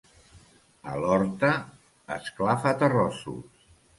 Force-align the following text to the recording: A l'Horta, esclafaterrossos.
A 0.93 0.93
l'Horta, 1.01 1.51
esclafaterrossos. 2.17 3.71